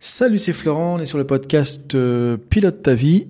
[0.00, 3.26] Salut, c'est Florent, on est sur le podcast euh, Pilote ta vie.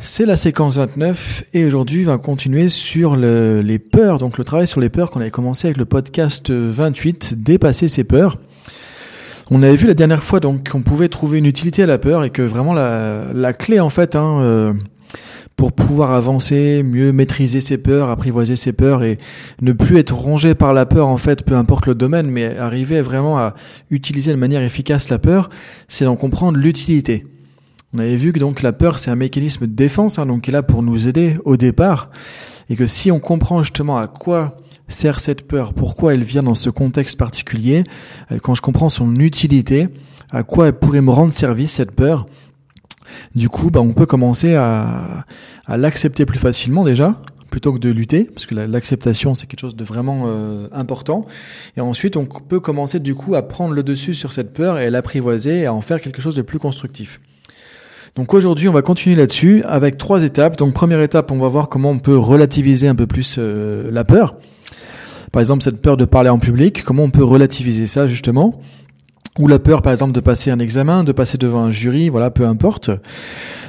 [0.00, 4.44] C'est la séquence 29 et aujourd'hui on va continuer sur le, les peurs, donc le
[4.44, 8.38] travail sur les peurs qu'on avait commencé avec le podcast 28, dépasser ses peurs.
[9.50, 12.24] On avait vu la dernière fois donc qu'on pouvait trouver une utilité à la peur
[12.24, 14.72] et que vraiment la, la clé en fait hein, euh,
[15.56, 19.18] pour pouvoir avancer, mieux maîtriser ses peurs, apprivoiser ses peurs et
[19.62, 23.00] ne plus être rongé par la peur en fait, peu importe le domaine, mais arriver
[23.00, 23.54] vraiment à
[23.90, 25.48] utiliser de manière efficace la peur,
[25.88, 27.26] c'est d'en comprendre l'utilité.
[27.94, 30.50] On avait vu que donc la peur c'est un mécanisme de défense, hein, donc qui
[30.50, 32.10] est là pour nous aider au départ,
[32.68, 36.54] et que si on comprend justement à quoi sert cette peur, pourquoi elle vient dans
[36.54, 37.82] ce contexte particulier,
[38.30, 39.88] euh, quand je comprends son utilité,
[40.30, 42.26] à quoi elle pourrait me rendre service cette peur,
[43.34, 45.24] du coup, bah, on peut commencer à,
[45.68, 47.20] l'accepter plus facilement déjà,
[47.50, 51.26] plutôt que de lutter, parce que l'acceptation c'est quelque chose de vraiment euh, important.
[51.76, 54.90] Et ensuite, on peut commencer du coup à prendre le dessus sur cette peur et
[54.90, 57.20] l'apprivoiser et à en faire quelque chose de plus constructif.
[58.16, 60.56] Donc aujourd'hui, on va continuer là-dessus avec trois étapes.
[60.56, 64.04] Donc première étape, on va voir comment on peut relativiser un peu plus euh, la
[64.04, 64.36] peur.
[65.32, 68.60] Par exemple, cette peur de parler en public, comment on peut relativiser ça justement?
[69.38, 72.30] Ou la peur par exemple de passer un examen, de passer devant un jury, voilà,
[72.30, 72.90] peu importe.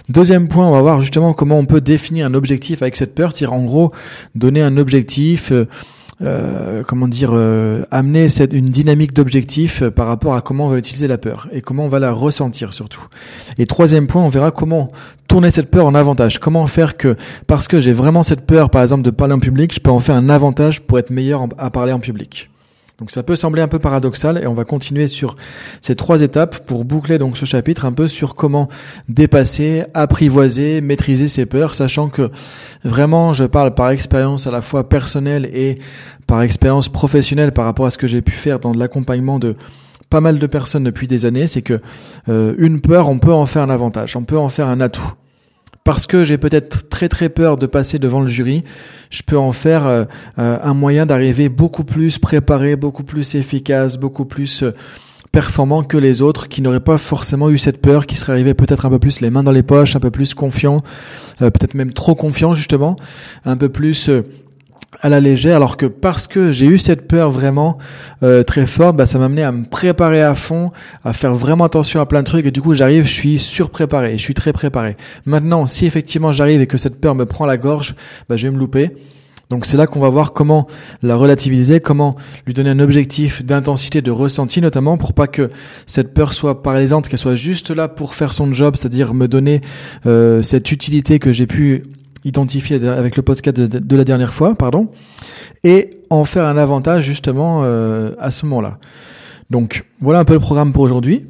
[0.09, 3.31] Deuxième point, on va voir justement comment on peut définir un objectif avec cette peur,
[3.31, 3.91] c'est-à-dire en gros
[4.35, 5.67] donner un objectif, euh,
[6.21, 10.77] euh comment dire, euh, amener cette, une dynamique d'objectif par rapport à comment on va
[10.77, 13.05] utiliser la peur et comment on va la ressentir surtout.
[13.57, 14.93] Et troisième point, on verra comment
[15.27, 16.39] tourner cette peur en avantage.
[16.39, 19.73] Comment faire que, parce que j'ai vraiment cette peur, par exemple, de parler en public,
[19.73, 22.49] je peux en faire un avantage pour être meilleur à parler en public.
[22.99, 25.35] Donc ça peut sembler un peu paradoxal et on va continuer sur
[25.81, 28.69] ces trois étapes pour boucler donc ce chapitre un peu sur comment
[29.07, 32.31] dépasser, apprivoiser, maîtriser ses peurs, sachant que
[32.83, 35.77] vraiment je parle par expérience à la fois personnelle et
[36.25, 39.55] par expérience professionnelle par rapport à ce que j'ai pu faire dans l'accompagnement de
[40.09, 41.81] pas mal de personnes depuis des années, c'est que
[42.29, 45.13] euh, une peur, on peut en faire un avantage, on peut en faire un atout
[45.87, 48.65] parce que j'ai peut-être très très peur de passer devant le jury,
[49.09, 50.03] je peux en faire euh,
[50.37, 54.73] euh, un moyen d'arriver beaucoup plus préparé, beaucoup plus efficace, beaucoup plus euh,
[55.31, 58.85] performant que les autres qui n'auraient pas forcément eu cette peur, qui seraient arrivés peut-être
[58.85, 60.83] un peu plus les mains dans les poches, un peu plus confiants,
[61.39, 62.97] peut-être même trop confiants justement,
[63.45, 64.09] un peu plus
[65.01, 67.77] à la légère, alors que parce que j'ai eu cette peur vraiment
[68.23, 70.71] euh, très forte, bah, ça m'a amené à me préparer à fond,
[71.03, 74.17] à faire vraiment attention à plein de trucs, et du coup j'arrive, je suis surpréparé,
[74.17, 74.97] je suis très préparé.
[75.25, 77.95] Maintenant, si effectivement j'arrive et que cette peur me prend la gorge,
[78.29, 78.91] bah, je vais me louper.
[79.49, 80.67] Donc c'est là qu'on va voir comment
[81.01, 82.15] la relativiser, comment
[82.45, 85.49] lui donner un objectif d'intensité, de ressenti notamment, pour pas que
[85.85, 89.61] cette peur soit paralysante, qu'elle soit juste là pour faire son job, c'est-à-dire me donner
[90.05, 91.83] euh, cette utilité que j'ai pu
[92.23, 94.89] identifié avec le podcast de, la dernière fois, pardon,
[95.63, 98.77] et en faire un avantage justement euh, à ce moment-là.
[99.49, 101.25] Donc voilà un peu le programme pour aujourd'hui.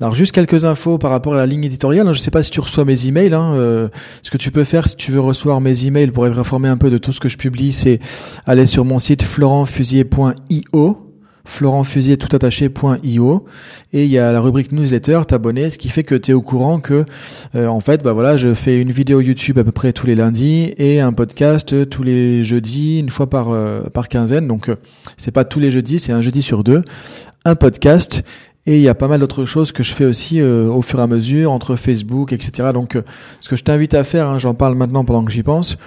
[0.00, 2.04] Alors juste quelques infos par rapport à la ligne éditoriale.
[2.06, 3.32] Je ne sais pas si tu reçois mes emails.
[3.32, 3.88] Hein, euh,
[4.22, 6.76] ce que tu peux faire si tu veux recevoir mes emails pour être informé un
[6.76, 8.00] peu de tout ce que je publie, c'est
[8.44, 11.05] aller sur mon site florentfusier.io
[11.46, 13.44] florentfusier.io
[13.92, 16.42] et il y a la rubrique newsletter, t'abonner, ce qui fait que tu es au
[16.42, 17.04] courant que
[17.54, 20.14] euh, en fait bah voilà, je fais une vidéo YouTube à peu près tous les
[20.14, 24.48] lundis et un podcast tous les jeudis, une fois par euh, par quinzaine.
[24.48, 24.76] Donc euh,
[25.16, 26.82] c'est pas tous les jeudis, c'est un jeudi sur deux,
[27.44, 28.22] un podcast
[28.66, 31.02] et il y a pas mal d'autres choses que je fais aussi au fur et
[31.02, 32.70] à mesure entre Facebook, etc.
[32.74, 32.98] Donc
[33.38, 35.78] ce que je t'invite à faire, hein, j'en parle maintenant pendant que j'y pense,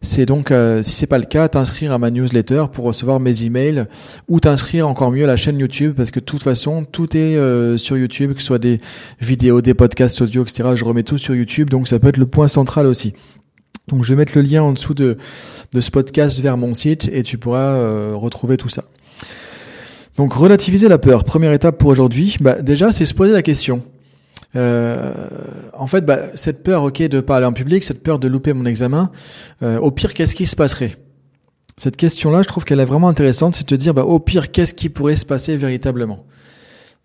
[0.00, 3.44] c'est donc, euh, si c'est pas le cas, t'inscrire à ma newsletter pour recevoir mes
[3.44, 3.86] emails
[4.28, 7.36] ou t'inscrire encore mieux à la chaîne YouTube parce que de toute façon, tout est
[7.36, 8.80] euh, sur YouTube, que ce soit des
[9.20, 10.70] vidéos, des podcasts audio, etc.
[10.74, 13.12] Je remets tout sur YouTube, donc ça peut être le point central aussi.
[13.88, 15.16] Donc je vais mettre le lien en dessous de,
[15.78, 18.84] ce podcast vers mon site et tu pourras euh, retrouver tout ça.
[20.16, 23.82] Donc relativiser la peur, première étape pour aujourd'hui, bah, déjà c'est se poser la question.
[24.54, 25.12] Euh,
[25.72, 28.66] en fait, bah, cette peur, ok, de parler en public, cette peur de louper mon
[28.66, 29.10] examen,
[29.62, 30.96] euh, au pire, qu'est-ce qui se passerait?
[31.78, 34.50] Cette question-là, je trouve qu'elle est vraiment intéressante, c'est de te dire, bah, au pire,
[34.52, 36.26] qu'est-ce qui pourrait se passer véritablement?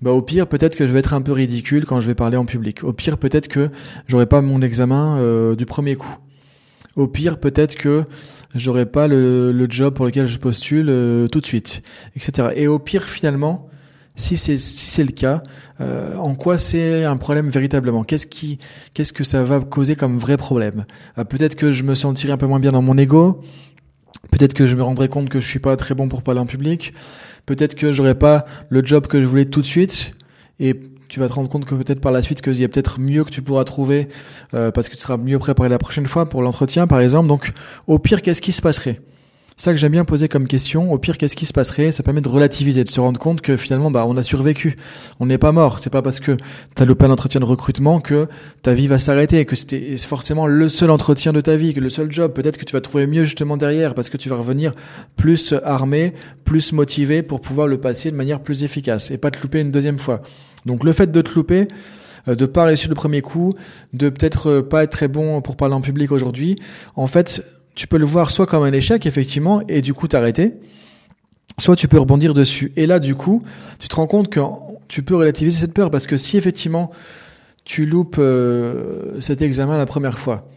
[0.02, 2.38] Bah, au pire, peut-être que je vais être un peu ridicule quand je vais parler
[2.38, 2.84] en public.
[2.84, 3.70] Au pire, peut-être que
[4.08, 6.16] j'aurai pas mon examen euh, du premier coup.
[6.96, 8.03] Au pire, peut-être que
[8.55, 10.88] j'aurai pas le, job pour lequel je postule
[11.32, 11.82] tout de suite,
[12.16, 12.50] etc.
[12.55, 13.70] Et au pire, finalement,
[14.17, 15.41] si c'est si c'est le cas,
[15.79, 18.03] euh, en quoi c'est un problème véritablement?
[18.03, 18.58] Qu'est-ce qui
[18.93, 20.85] qu'est-ce que ça va causer comme vrai problème?
[21.17, 23.41] Euh, Peut-être que je me sentirai un peu moins bien dans mon ego.
[24.31, 26.47] Peut-être que je me rendrai compte que je suis pas très bon pour parler en
[26.47, 26.93] public.
[27.46, 30.14] Peut-être que j'aurai pas le job que je voulais tout de suite.
[30.59, 30.73] Et
[31.08, 33.23] tu vas te rendre compte que peut-être par la suite qu'il y a peut-être mieux
[33.23, 34.09] que tu pourras trouver
[34.53, 37.28] euh, parce que tu seras mieux préparé la prochaine fois pour l'entretien par exemple.
[37.28, 37.53] Donc
[37.85, 38.99] au pire qu'est-ce qui se passerait?
[39.57, 40.93] Ça que j'aime bien poser comme question.
[40.93, 41.91] Au pire, qu'est-ce qui se passerait?
[41.91, 44.77] Ça permet de relativiser, de se rendre compte que finalement, bah, on a survécu.
[45.19, 45.79] On n'est pas mort.
[45.79, 46.37] C'est pas parce que
[46.75, 48.27] tu as loupé un entretien de recrutement que
[48.61, 51.89] ta vie va s'arrêter, que c'était forcément le seul entretien de ta vie, que le
[51.89, 52.33] seul job.
[52.33, 54.73] Peut-être que tu vas trouver mieux justement derrière parce que tu vas revenir
[55.15, 56.13] plus armé,
[56.45, 59.71] plus motivé pour pouvoir le passer de manière plus efficace et pas te louper une
[59.71, 60.21] deuxième fois.
[60.67, 61.67] Donc le fait de te louper,
[62.27, 63.53] euh, de pas réussir le premier coup,
[63.93, 66.57] de peut-être euh, pas être très bon pour parler en public aujourd'hui,
[66.95, 67.43] en fait,
[67.78, 70.53] tu peux le voir soit comme un échec, effectivement, et du coup t'arrêter,
[71.59, 72.74] soit tu peux rebondir dessus.
[72.76, 73.44] Et là, du coup,
[73.78, 74.40] tu te rends compte que
[74.88, 76.90] tu peux relativiser cette peur, parce que si effectivement
[77.66, 80.50] tu loupes euh, cet examen la première fois,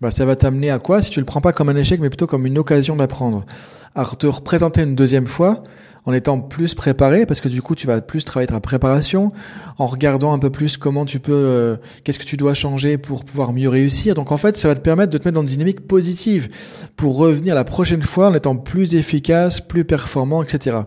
[0.00, 1.00] bah, ça va t'amener à quoi?
[1.02, 3.46] Si tu le prends pas comme un échec, mais plutôt comme une occasion d'apprendre.
[3.94, 5.62] À te représenter une deuxième fois,
[6.06, 9.32] en étant plus préparé, parce que du coup, tu vas plus travailler ta préparation,
[9.78, 13.24] en regardant un peu plus comment tu peux, euh, qu'est-ce que tu dois changer pour
[13.24, 14.14] pouvoir mieux réussir.
[14.14, 16.48] Donc en fait, ça va te permettre de te mettre dans une dynamique positive
[16.96, 20.78] pour revenir la prochaine fois en étant plus efficace, plus performant, etc.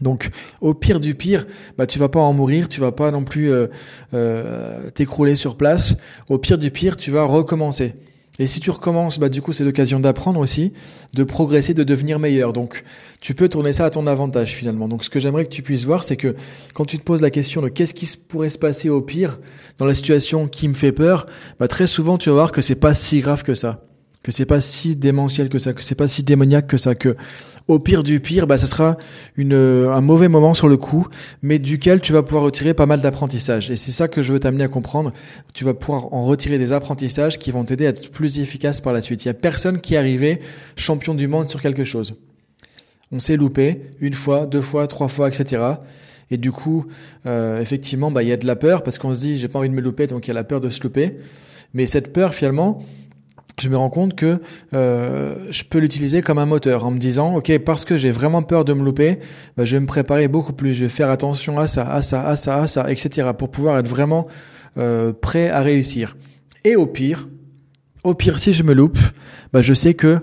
[0.00, 0.30] Donc,
[0.60, 1.46] au pire du pire,
[1.78, 3.68] bah, tu vas pas en mourir, tu vas pas non plus euh,
[4.12, 5.94] euh, t'écrouler sur place.
[6.28, 7.94] Au pire du pire, tu vas recommencer.
[8.40, 10.72] Et si tu recommences, bah, du coup, c'est l'occasion d'apprendre aussi,
[11.12, 12.52] de progresser, de devenir meilleur.
[12.52, 12.82] Donc,
[13.20, 14.88] tu peux tourner ça à ton avantage finalement.
[14.88, 16.34] Donc, ce que j'aimerais que tu puisses voir, c'est que
[16.74, 19.38] quand tu te poses la question de qu'est-ce qui pourrait se passer au pire
[19.78, 21.26] dans la situation qui me fait peur,
[21.60, 23.84] bah, très souvent, tu vas voir que c'est pas si grave que ça,
[24.24, 27.16] que c'est pas si démentiel que ça, que c'est pas si démoniaque que ça, que
[27.66, 28.98] au pire du pire, bah, ça sera
[29.36, 31.06] une, un mauvais moment sur le coup,
[31.42, 33.70] mais duquel tu vas pouvoir retirer pas mal d'apprentissage.
[33.70, 35.12] Et c'est ça que je veux t'amener à comprendre.
[35.54, 38.92] Tu vas pouvoir en retirer des apprentissages qui vont t'aider à être plus efficace par
[38.92, 39.24] la suite.
[39.24, 40.40] Il y a personne qui est arrivé
[40.76, 42.14] champion du monde sur quelque chose.
[43.12, 45.62] On s'est loupé une fois, deux fois, trois fois, etc.
[46.30, 46.86] Et du coup,
[47.26, 49.58] euh, effectivement, bah, il y a de la peur parce qu'on se dit, j'ai pas
[49.58, 51.16] envie de me louper, donc il y a la peur de se louper.
[51.72, 52.84] Mais cette peur, finalement,
[53.60, 54.40] je me rends compte que
[54.72, 58.42] euh, je peux l'utiliser comme un moteur en me disant, ok, parce que j'ai vraiment
[58.42, 59.18] peur de me louper,
[59.56, 62.26] bah, je vais me préparer beaucoup plus, je vais faire attention à ça, à ça,
[62.26, 63.30] à ça, à ça, etc.
[63.36, 64.26] pour pouvoir être vraiment
[64.76, 66.16] euh, prêt à réussir.
[66.64, 67.28] Et au pire,
[68.02, 68.98] au pire, si je me loupe,
[69.52, 70.20] bah, je sais que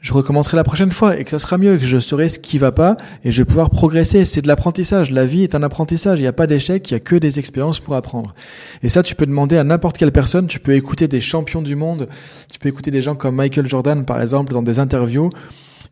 [0.00, 2.56] je recommencerai la prochaine fois et que ça sera mieux, que je saurai ce qui
[2.58, 4.24] va pas et je vais pouvoir progresser.
[4.24, 5.10] C'est de l'apprentissage.
[5.10, 6.18] La vie est un apprentissage.
[6.18, 8.34] Il n'y a pas d'échec, il y a que des expériences pour apprendre.
[8.82, 10.46] Et ça, tu peux demander à n'importe quelle personne.
[10.46, 12.08] Tu peux écouter des champions du monde.
[12.50, 15.30] Tu peux écouter des gens comme Michael Jordan, par exemple, dans des interviews.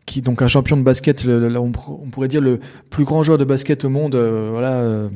[0.05, 1.71] Qui, donc un champion de basket, on
[2.09, 2.59] pourrait dire le
[2.89, 5.07] plus grand joueur de basket au monde, euh, voilà, euh,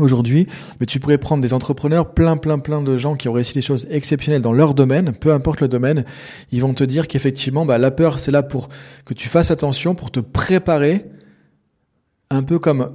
[0.00, 0.46] aujourd'hui,
[0.80, 3.62] mais tu pourrais prendre des entrepreneurs, plein, plein, plein de gens qui ont réussi des
[3.62, 6.04] choses exceptionnelles dans leur domaine, peu importe le domaine,
[6.52, 8.68] ils vont te dire qu'effectivement, bah, la peur, c'est là pour
[9.04, 11.04] que tu fasses attention, pour te préparer,
[12.30, 12.92] un peu comme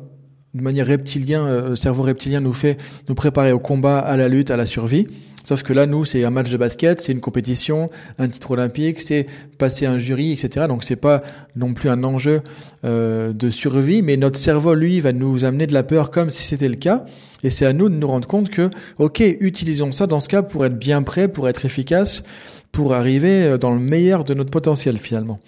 [0.53, 2.77] de manière reptilien, euh, cerveau reptilien nous fait
[3.09, 5.07] nous préparer au combat, à la lutte, à la survie.
[5.44, 9.01] Sauf que là, nous, c'est un match de basket, c'est une compétition, un titre olympique,
[9.01, 9.27] c'est
[9.57, 10.67] passer un jury, etc.
[10.69, 11.21] Donc c'est pas
[11.57, 12.41] non plus un enjeu
[12.85, 16.44] euh, de survie, mais notre cerveau, lui, va nous amener de la peur comme si
[16.44, 17.03] c'était le cas.
[17.44, 18.69] Et c'est à nous de nous rendre compte que,
[19.00, 22.23] ok, utilisons ça dans ce cas pour être bien prêt, pour être efficace,
[22.71, 25.41] pour arriver euh, dans le meilleur de notre potentiel finalement.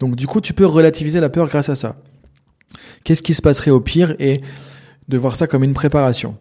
[0.00, 1.96] Donc du coup, tu peux relativiser la peur grâce à ça.
[3.04, 4.40] Qu'est-ce qui se passerait au pire et
[5.08, 6.36] de voir ça comme une préparation?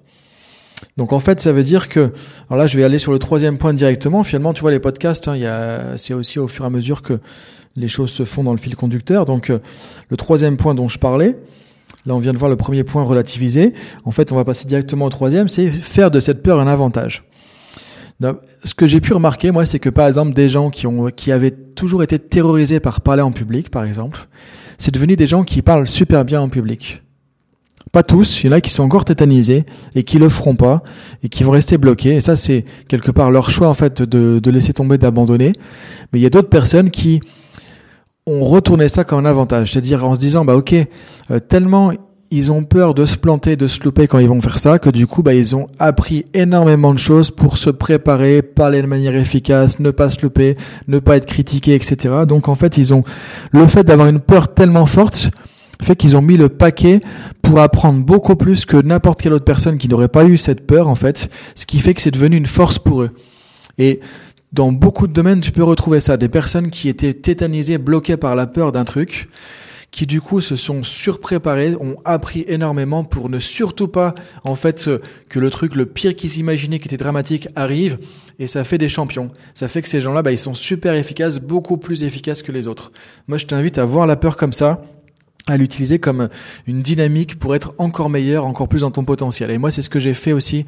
[0.98, 2.12] Donc en fait, ça veut dire que,
[2.50, 4.24] alors là, je vais aller sur le troisième point directement.
[4.24, 7.20] Finalement, tu vois, les podcasts, hein, c'est aussi au fur et à mesure que
[7.76, 9.26] les choses se font dans le fil conducteur.
[9.26, 9.60] Donc euh,
[10.10, 11.38] le troisième point dont je parlais,
[12.06, 13.74] là, on vient de voir le premier point relativisé.
[14.06, 17.24] En fait, on va passer directement au troisième, c'est faire de cette peur un avantage.
[18.64, 21.32] Ce que j'ai pu remarquer, moi, c'est que par exemple, des gens qui ont, qui
[21.32, 24.28] avaient toujours été terrorisés par parler en public, par exemple,
[24.78, 27.04] c'est devenu des gens qui parlent super bien en public.
[27.92, 30.82] Pas tous, il y en a qui sont encore tétanisés et qui le feront pas
[31.22, 32.16] et qui vont rester bloqués.
[32.16, 35.54] Et ça, c'est quelque part leur choix en fait de, laisser tomber, d'abandonner.
[36.12, 37.22] Mais il y a d'autres personnes qui
[38.26, 41.92] ont retourné ça comme un avantage, c'est-à-dire en se disant bah ok, euh, tellement
[42.34, 44.90] ils ont peur de se planter, de se louper quand ils vont faire ça, que
[44.90, 49.16] du coup, bah, ils ont appris énormément de choses pour se préparer, parler de manière
[49.16, 52.26] efficace, ne pas se louper, ne pas être critiqué, etc.
[52.28, 53.04] Donc, en fait, ils ont
[53.52, 55.32] le fait d'avoir une peur tellement forte
[55.84, 57.02] fait qu'ils ont mis le paquet
[57.42, 60.88] pour apprendre beaucoup plus que n'importe quelle autre personne qui n'aurait pas eu cette peur,
[60.88, 63.12] en fait, ce qui fait que c'est devenu une force pour eux.
[63.78, 64.00] Et
[64.52, 68.36] dans beaucoup de domaines, tu peux retrouver ça, des personnes qui étaient tétanisées, bloquées par
[68.36, 69.30] la peur d'un truc,
[69.94, 74.90] qui du coup se sont surpréparés, ont appris énormément pour ne surtout pas, en fait,
[75.30, 78.00] que le truc le pire qu'ils imaginaient qui était dramatique arrive,
[78.40, 79.32] et ça fait des champions.
[79.54, 82.68] Ça fait que ces gens-là, bah, ils sont super efficaces, beaucoup plus efficaces que les
[82.68, 82.92] autres.
[83.28, 84.82] Moi, je t'invite à voir la peur comme ça,
[85.46, 86.28] à l'utiliser comme
[86.66, 89.52] une dynamique pour être encore meilleur, encore plus dans ton potentiel.
[89.52, 90.66] Et moi, c'est ce que j'ai fait aussi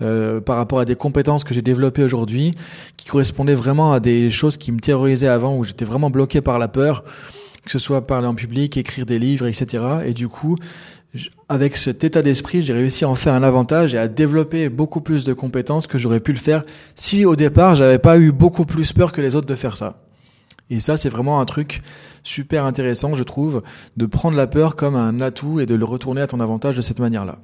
[0.00, 2.54] euh, par rapport à des compétences que j'ai développées aujourd'hui,
[2.96, 6.60] qui correspondaient vraiment à des choses qui me terrorisaient avant, où j'étais vraiment bloqué par
[6.60, 7.02] la peur.
[7.64, 9.84] Que ce soit parler en public, écrire des livres, etc.
[10.04, 10.56] Et du coup,
[11.48, 15.00] avec cet état d'esprit, j'ai réussi à en faire un avantage et à développer beaucoup
[15.00, 16.64] plus de compétences que j'aurais pu le faire
[16.94, 20.02] si au départ j'avais pas eu beaucoup plus peur que les autres de faire ça.
[20.70, 21.82] Et ça, c'est vraiment un truc
[22.22, 23.62] super intéressant, je trouve,
[23.96, 26.82] de prendre la peur comme un atout et de le retourner à ton avantage de
[26.82, 27.36] cette manière-là.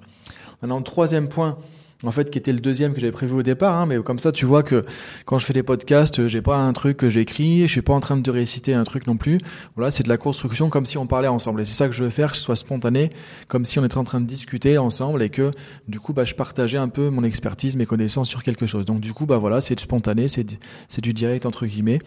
[0.62, 1.58] Maintenant, troisième point,
[2.04, 4.30] en fait, qui était le deuxième que j'avais prévu au départ, hein, mais comme ça,
[4.30, 4.82] tu vois que
[5.24, 8.00] quand je fais des podcasts, j'ai pas un truc que j'écris, je suis pas en
[8.00, 9.38] train de réciter un truc non plus.
[9.76, 11.62] Voilà, c'est de la construction comme si on parlait ensemble.
[11.62, 13.10] Et c'est ça que je veux faire, que ce soit spontané,
[13.48, 15.52] comme si on était en train de discuter ensemble et que,
[15.88, 18.84] du coup, bah, je partageais un peu mon expertise, mes connaissances sur quelque chose.
[18.84, 21.98] Donc, du coup, bah voilà, c'est spontané, c'est du direct entre guillemets.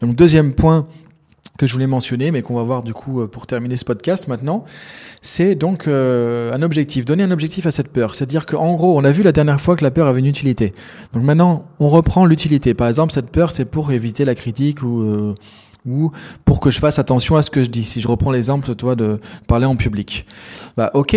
[0.00, 0.86] Donc, deuxième point
[1.58, 4.28] que je voulais mentionner, mais qu'on va voir du coup euh, pour terminer ce podcast
[4.28, 4.64] maintenant,
[5.22, 8.14] c'est donc euh, un objectif, donner un objectif à cette peur.
[8.14, 10.72] C'est-à-dire qu'en gros, on a vu la dernière fois que la peur avait une utilité.
[11.12, 12.74] Donc maintenant, on reprend l'utilité.
[12.74, 15.34] Par exemple, cette peur, c'est pour éviter la critique ou euh,
[15.86, 16.10] ou
[16.44, 17.84] pour que je fasse attention à ce que je dis.
[17.84, 20.26] Si je reprends l'exemple, toi, de parler en public.
[20.76, 21.16] Bah, ok.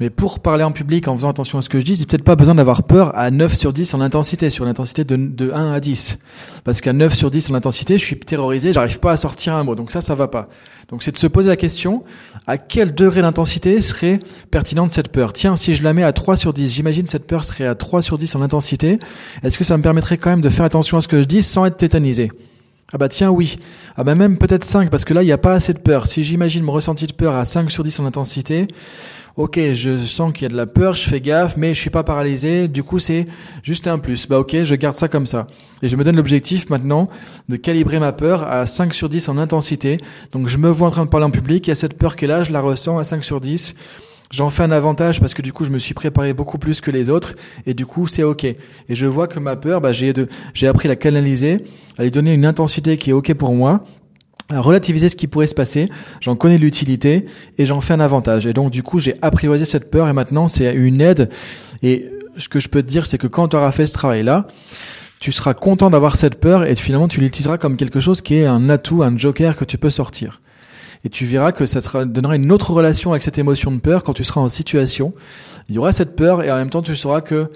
[0.00, 2.24] Mais pour parler en public en faisant attention à ce que je dis, c'est peut-être
[2.24, 5.72] pas besoin d'avoir peur à 9 sur 10 en intensité, sur l'intensité de, de 1
[5.72, 6.18] à 10.
[6.64, 9.62] Parce qu'à 9 sur 10 en intensité, je suis terrorisé, j'arrive pas à sortir un
[9.62, 9.74] mot.
[9.74, 10.48] Donc ça, ça va pas.
[10.88, 12.02] Donc c'est de se poser la question,
[12.46, 15.34] à quel degré d'intensité serait pertinente cette peur?
[15.34, 18.00] Tiens, si je la mets à 3 sur 10, j'imagine cette peur serait à 3
[18.00, 18.98] sur 10 en intensité,
[19.42, 21.42] est-ce que ça me permettrait quand même de faire attention à ce que je dis
[21.42, 22.32] sans être tétanisé?
[22.92, 23.56] Ah bah tiens oui.
[23.96, 26.08] Ah bah même peut-être 5 parce que là il n'y a pas assez de peur.
[26.08, 28.66] Si j'imagine mon ressenti de peur à 5 sur 10 en intensité,
[29.36, 31.90] ok, je sens qu'il y a de la peur, je fais gaffe, mais je suis
[31.90, 32.68] pas paralysé.
[32.68, 33.26] Du coup, c'est
[33.62, 34.26] juste un plus.
[34.28, 35.46] Bah ok, je garde ça comme ça.
[35.82, 37.08] Et je me donne l'objectif maintenant
[37.48, 39.98] de calibrer ma peur à 5 sur 10 en intensité.
[40.32, 42.16] Donc je me vois en train de parler en public, il y a cette peur
[42.16, 43.74] qui est là, je la ressens à 5 sur 10.
[44.30, 46.92] J'en fais un avantage parce que du coup je me suis préparé beaucoup plus que
[46.92, 47.34] les autres
[47.66, 48.44] et du coup c'est ok.
[48.44, 48.56] Et
[48.90, 51.64] je vois que ma peur, bah, j'ai appris à la canaliser,
[51.98, 53.84] à lui donner une intensité qui est ok pour moi
[54.50, 55.88] à relativiser ce qui pourrait se passer,
[56.20, 57.26] j'en connais l'utilité
[57.58, 58.46] et j'en fais un avantage.
[58.46, 61.30] Et donc du coup, j'ai apprivoisé cette peur et maintenant c'est une aide.
[61.82, 64.48] Et ce que je peux te dire, c'est que quand tu auras fait ce travail-là,
[65.20, 68.46] tu seras content d'avoir cette peur et finalement tu l'utiliseras comme quelque chose qui est
[68.46, 70.40] un atout, un joker que tu peux sortir.
[71.04, 74.02] Et tu verras que ça te donnera une autre relation avec cette émotion de peur
[74.02, 75.14] quand tu seras en situation.
[75.68, 77.50] Il y aura cette peur et en même temps tu sauras que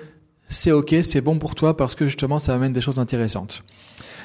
[0.49, 3.63] c'est ok, c'est bon pour toi parce que justement ça amène des choses intéressantes.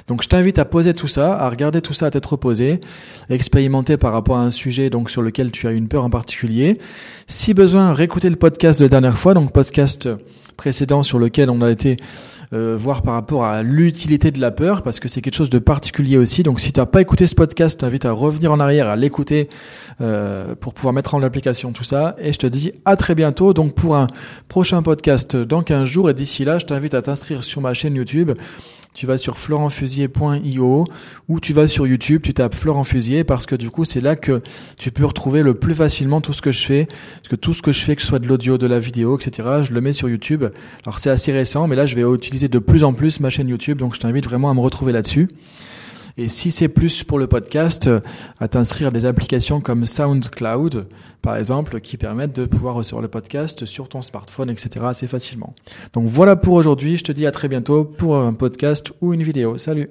[0.10, 2.82] Donc je t'invite à poser tout ça, à regarder tout ça à tête reposée,
[3.30, 6.80] expérimenter par rapport à un sujet donc sur lequel tu as une peur en particulier.
[7.28, 10.10] Si besoin, réécouter le podcast de la dernière fois, donc podcast
[10.58, 11.96] précédent sur lequel on a été
[12.52, 15.60] euh, voir par rapport à l'utilité de la peur, parce que c'est quelque chose de
[15.60, 16.42] particulier aussi.
[16.42, 19.48] Donc si tu n'as pas écouté ce podcast, t'invite à revenir en arrière, à l'écouter
[20.02, 22.16] euh, pour pouvoir mettre en application tout ça.
[22.20, 24.08] Et je te dis à très bientôt donc pour un
[24.48, 26.10] prochain podcast dans 15 jours.
[26.10, 28.32] Et d'ici là, je t'invite à t'inscrire sur ma chaîne YouTube
[28.94, 30.86] tu vas sur florentfusier.io
[31.28, 34.16] ou tu vas sur YouTube, tu tapes Florent Fusier parce que du coup c'est là
[34.16, 34.42] que
[34.78, 36.86] tu peux retrouver le plus facilement tout ce que je fais.
[36.86, 39.18] Parce que tout ce que je fais, que ce soit de l'audio, de la vidéo,
[39.18, 40.46] etc., je le mets sur YouTube.
[40.86, 43.48] Alors c'est assez récent, mais là je vais utiliser de plus en plus ma chaîne
[43.48, 45.30] YouTube, donc je t'invite vraiment à me retrouver là-dessus.
[46.20, 48.02] Et si c'est plus pour le podcast, euh,
[48.42, 50.90] à t'inscrire à des applications comme SoundCloud,
[51.22, 54.86] par exemple, qui permettent de pouvoir recevoir le podcast sur ton smartphone, etc.
[54.86, 55.56] assez facilement.
[55.94, 56.98] Donc voilà pour aujourd'hui.
[56.98, 59.58] Je te dis à très bientôt pour un podcast ou une vidéo.
[59.58, 59.90] Salut